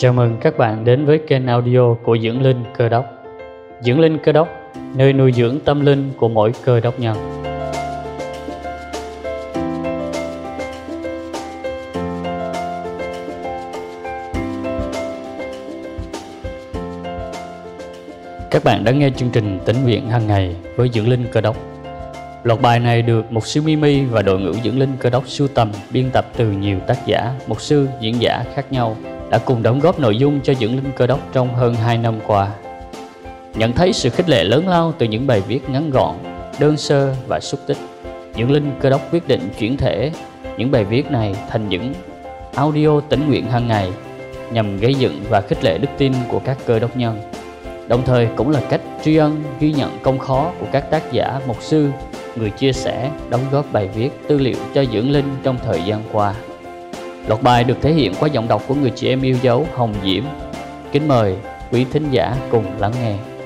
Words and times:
Chào 0.00 0.12
mừng 0.12 0.36
các 0.40 0.58
bạn 0.58 0.84
đến 0.84 1.04
với 1.04 1.18
kênh 1.18 1.46
audio 1.46 1.94
của 2.04 2.18
Dưỡng 2.18 2.42
Linh 2.42 2.64
Cơ 2.76 2.88
Đốc. 2.88 3.04
Dưỡng 3.80 4.00
Linh 4.00 4.18
Cơ 4.18 4.32
Đốc, 4.32 4.48
nơi 4.94 5.12
nuôi 5.12 5.32
dưỡng 5.32 5.58
tâm 5.64 5.86
linh 5.86 6.10
của 6.16 6.28
mỗi 6.28 6.52
cơ 6.64 6.80
đốc 6.80 7.00
nhân. 7.00 7.16
Các 18.50 18.64
bạn 18.64 18.84
đã 18.84 18.92
nghe 18.92 19.10
chương 19.16 19.30
trình 19.30 19.58
tỉnh 19.64 19.76
nguyện 19.84 20.10
hàng 20.10 20.26
ngày 20.26 20.56
với 20.76 20.88
Dưỡng 20.94 21.08
Linh 21.08 21.24
Cơ 21.32 21.40
Đốc. 21.40 21.56
Loạt 22.44 22.60
bài 22.60 22.80
này 22.80 23.02
được 23.02 23.32
Mục 23.32 23.46
sư 23.46 23.62
Mimi 23.62 24.04
và 24.04 24.22
đội 24.22 24.40
ngũ 24.40 24.52
Dưỡng 24.52 24.78
Linh 24.78 24.92
Cơ 24.98 25.10
Đốc 25.10 25.28
sưu 25.28 25.48
tầm, 25.48 25.72
biên 25.92 26.10
tập 26.12 26.26
từ 26.36 26.50
nhiều 26.50 26.78
tác 26.86 27.06
giả, 27.06 27.34
mục 27.46 27.60
sư, 27.60 27.88
diễn 28.00 28.20
giả 28.20 28.44
khác 28.54 28.72
nhau 28.72 28.96
đã 29.30 29.38
cùng 29.38 29.62
đóng 29.62 29.80
góp 29.80 30.00
nội 30.00 30.16
dung 30.16 30.40
cho 30.42 30.54
Dưỡng 30.54 30.74
Linh 30.74 30.92
Cơ 30.96 31.06
Đốc 31.06 31.20
trong 31.32 31.54
hơn 31.54 31.74
2 31.74 31.98
năm 31.98 32.14
qua. 32.26 32.48
Nhận 33.54 33.72
thấy 33.72 33.92
sự 33.92 34.10
khích 34.10 34.28
lệ 34.28 34.44
lớn 34.44 34.68
lao 34.68 34.92
từ 34.98 35.06
những 35.06 35.26
bài 35.26 35.42
viết 35.48 35.70
ngắn 35.70 35.90
gọn, 35.90 36.16
đơn 36.60 36.76
sơ 36.76 37.14
và 37.28 37.40
xúc 37.40 37.60
tích, 37.66 37.76
Dưỡng 38.38 38.50
Linh 38.50 38.72
Cơ 38.80 38.90
Đốc 38.90 39.12
quyết 39.12 39.28
định 39.28 39.48
chuyển 39.58 39.76
thể 39.76 40.12
những 40.56 40.70
bài 40.70 40.84
viết 40.84 41.10
này 41.10 41.34
thành 41.48 41.68
những 41.68 41.92
audio 42.54 43.00
tĩnh 43.00 43.28
nguyện 43.28 43.46
hàng 43.46 43.68
ngày 43.68 43.90
nhằm 44.52 44.78
gây 44.80 44.94
dựng 44.94 45.20
và 45.30 45.40
khích 45.40 45.64
lệ 45.64 45.78
đức 45.78 45.88
tin 45.98 46.12
của 46.28 46.38
các 46.38 46.58
cơ 46.66 46.78
đốc 46.78 46.96
nhân. 46.96 47.20
Đồng 47.88 48.02
thời 48.04 48.28
cũng 48.36 48.50
là 48.50 48.60
cách 48.70 48.80
tri 49.02 49.16
ân 49.16 49.42
ghi 49.60 49.72
nhận 49.72 49.98
công 50.02 50.18
khó 50.18 50.52
của 50.60 50.66
các 50.72 50.90
tác 50.90 51.12
giả, 51.12 51.40
mục 51.46 51.56
sư, 51.60 51.88
người 52.36 52.50
chia 52.50 52.72
sẻ, 52.72 53.10
đóng 53.30 53.40
góp 53.50 53.72
bài 53.72 53.88
viết, 53.94 54.10
tư 54.28 54.38
liệu 54.38 54.56
cho 54.74 54.84
dưỡng 54.92 55.10
linh 55.10 55.36
trong 55.42 55.56
thời 55.64 55.82
gian 55.82 56.02
qua. 56.12 56.34
Loạt 57.28 57.42
bài 57.42 57.64
được 57.64 57.76
thể 57.82 57.92
hiện 57.92 58.12
qua 58.20 58.28
giọng 58.28 58.48
đọc 58.48 58.62
của 58.68 58.74
người 58.74 58.90
chị 58.90 59.08
em 59.08 59.22
yêu 59.22 59.36
dấu 59.42 59.66
Hồng 59.74 59.94
Diễm. 60.04 60.24
Kính 60.92 61.08
mời 61.08 61.36
quý 61.72 61.86
thính 61.92 62.08
giả 62.10 62.36
cùng 62.50 62.64
lắng 62.78 62.92
nghe. 63.02 63.37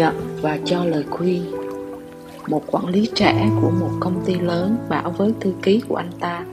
Nhận 0.00 0.14
và 0.42 0.58
cho 0.64 0.84
lời 0.84 1.04
khuyên. 1.10 1.42
Một 2.46 2.62
quản 2.66 2.86
lý 2.86 3.08
trẻ 3.14 3.48
của 3.62 3.70
một 3.80 3.90
công 4.00 4.24
ty 4.26 4.34
lớn 4.34 4.76
bảo 4.88 5.10
với 5.10 5.34
thư 5.40 5.52
ký 5.62 5.82
của 5.88 5.96
anh 5.96 6.10
ta, 6.20 6.44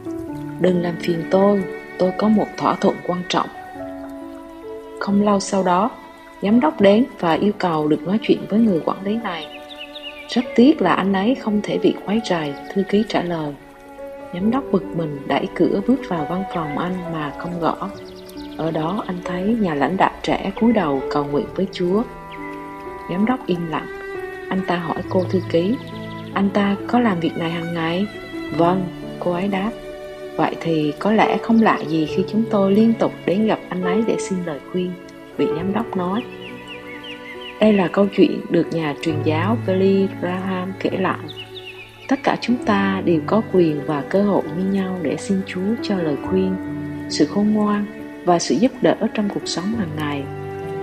đừng 0.60 0.82
làm 0.82 0.96
phiền 1.02 1.24
tôi 1.32 1.64
tôi 2.00 2.12
có 2.18 2.28
một 2.28 2.46
thỏa 2.58 2.76
thuận 2.76 2.96
quan 3.08 3.22
trọng. 3.30 3.48
Không 5.00 5.26
lâu 5.26 5.40
sau 5.40 5.64
đó, 5.64 5.90
giám 6.42 6.60
đốc 6.60 6.82
đến 6.82 7.06
và 7.20 7.34
yêu 7.34 7.52
cầu 7.58 7.88
được 7.88 8.02
nói 8.04 8.20
chuyện 8.22 8.40
với 8.50 8.60
người 8.60 8.82
quản 8.86 9.04
lý 9.04 9.16
này. 9.16 9.48
Rất 10.30 10.46
tiếc 10.56 10.82
là 10.82 10.94
anh 10.94 11.14
ấy 11.14 11.36
không 11.36 11.60
thể 11.64 11.78
bị 11.78 11.94
quấy 12.06 12.22
rầy, 12.30 12.54
thư 12.74 12.84
ký 12.90 13.04
trả 13.10 13.22
lời. 13.22 13.54
Giám 14.34 14.52
đốc 14.52 14.64
bực 14.72 14.84
mình 14.96 15.20
đẩy 15.28 15.48
cửa 15.56 15.82
bước 15.88 16.00
vào 16.08 16.28
văn 16.30 16.44
phòng 16.54 16.78
anh 16.78 17.14
mà 17.14 17.34
không 17.38 17.60
gõ. 17.60 17.90
Ở 18.58 18.72
đó 18.72 19.04
anh 19.08 19.18
thấy 19.26 19.44
nhà 19.44 19.76
lãnh 19.76 19.98
đạo 19.98 20.12
trẻ 20.22 20.52
cúi 20.60 20.74
đầu 20.74 21.02
cầu 21.12 21.26
nguyện 21.26 21.48
với 21.56 21.68
chúa. 21.72 22.04
Giám 23.10 23.26
đốc 23.26 23.48
im 23.48 23.68
lặng. 23.70 23.88
Anh 24.50 24.62
ta 24.68 24.76
hỏi 24.76 24.98
cô 25.10 25.24
thư 25.24 25.40
ký. 25.52 25.76
Anh 26.34 26.50
ta 26.50 26.76
có 26.88 27.00
làm 27.00 27.20
việc 27.20 27.38
này 27.38 27.52
hàng 27.52 27.74
ngày? 27.74 28.08
Vâng, 28.58 28.88
cô 29.20 29.32
ấy 29.32 29.48
đáp. 29.48 29.72
Vậy 30.36 30.56
thì 30.62 30.94
có 31.00 31.12
lẽ 31.12 31.38
không 31.38 31.62
lạ 31.62 31.80
gì 31.88 32.06
khi 32.06 32.24
chúng 32.32 32.44
tôi 32.52 32.72
liên 32.72 32.94
tục 32.94 33.12
đến 33.26 33.48
gặp 33.48 33.60
anh 33.70 33.84
ấy 33.84 34.04
để 34.08 34.16
xin 34.20 34.40
lời 34.46 34.60
khuyên 34.72 34.92
Vị 35.38 35.48
giám 35.56 35.74
đốc 35.74 35.98
nói. 35.98 36.24
Đây 37.60 37.74
là 37.74 37.88
câu 37.88 38.08
chuyện 38.16 38.42
được 38.50 38.74
nhà 38.74 38.96
truyền 39.02 39.16
giáo 39.24 39.58
Billy 39.68 40.08
Graham 40.22 40.74
kể 40.80 40.90
lại. 41.00 41.20
Tất 42.08 42.20
cả 42.24 42.38
chúng 42.42 42.56
ta 42.66 43.02
đều 43.06 43.22
có 43.26 43.42
quyền 43.52 43.82
và 43.86 44.04
cơ 44.10 44.24
hội 44.24 44.44
như 44.58 44.72
nhau 44.72 45.00
để 45.02 45.18
xin 45.18 45.42
Chúa 45.46 45.76
cho 45.82 45.96
lời 45.96 46.16
khuyên, 46.30 46.56
sự 47.10 47.26
khôn 47.26 47.54
ngoan 47.54 47.86
và 48.26 48.40
sự 48.40 48.56
giúp 48.56 48.72
đỡ 48.82 48.96
trong 49.14 49.30
cuộc 49.30 49.48
sống 49.48 49.66
hàng 49.66 49.90
ngày. 49.98 50.24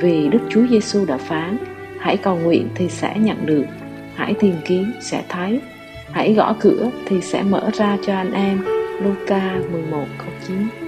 Vì 0.01 0.29
Đức 0.29 0.39
Chúa 0.51 0.67
Giêsu 0.71 1.05
đã 1.05 1.19
phán, 1.19 1.57
hãy 2.05 2.17
cầu 2.17 2.37
nguyện 2.37 2.69
thì 2.75 2.89
sẽ 2.89 3.19
nhận 3.19 3.47
được. 3.47 3.65
Hãy 4.15 4.35
tìm 4.41 4.55
kiếm 4.65 4.93
sẽ 5.01 5.23
thấy. 5.29 5.61
Hãy 6.11 6.35
gõ 6.35 6.57
cửa 6.61 6.91
thì 7.07 7.21
sẽ 7.21 7.43
mở 7.43 7.71
ra 7.75 7.99
cho 8.07 8.15
anh 8.15 8.33
em. 8.33 8.65
Luca 9.01 9.59
11 9.73 10.07
câu 10.19 10.29
9 10.49 10.84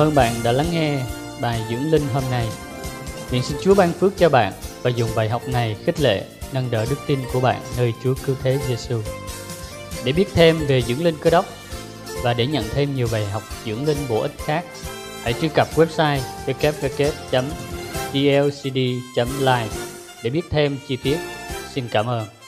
ơn 0.00 0.14
bạn 0.14 0.34
đã 0.42 0.52
lắng 0.52 0.66
nghe 0.72 0.98
bài 1.40 1.60
dưỡng 1.70 1.90
linh 1.90 2.08
hôm 2.12 2.22
nay. 2.30 2.48
Nguyện 3.30 3.42
xin 3.42 3.58
Chúa 3.62 3.74
ban 3.74 3.92
phước 3.92 4.16
cho 4.16 4.28
bạn 4.28 4.52
và 4.82 4.90
dùng 4.90 5.10
bài 5.16 5.28
học 5.28 5.48
này 5.48 5.76
khích 5.84 6.00
lệ, 6.00 6.24
nâng 6.52 6.70
đỡ 6.70 6.86
đức 6.90 6.96
tin 7.06 7.18
của 7.32 7.40
bạn 7.40 7.60
nơi 7.76 7.94
Chúa 8.04 8.14
cứu 8.26 8.36
thế 8.42 8.58
Giêsu. 8.68 9.02
Để 10.04 10.12
biết 10.12 10.28
thêm 10.34 10.66
về 10.66 10.82
dưỡng 10.82 11.04
linh 11.04 11.16
cơ 11.20 11.30
đốc 11.30 11.44
và 12.22 12.34
để 12.34 12.46
nhận 12.46 12.64
thêm 12.70 12.96
nhiều 12.96 13.08
bài 13.12 13.26
học 13.26 13.42
dưỡng 13.64 13.86
linh 13.86 13.98
bổ 14.08 14.20
ích 14.20 14.34
khác, 14.38 14.64
hãy 15.22 15.32
truy 15.40 15.48
cập 15.48 15.68
website 15.74 16.20
www.dlcd.live 16.46 17.44
e 19.46 19.68
để 20.24 20.30
biết 20.30 20.44
thêm 20.50 20.78
chi 20.88 20.96
tiết. 20.96 21.16
Xin 21.74 21.88
cảm 21.88 22.06
ơn. 22.06 22.39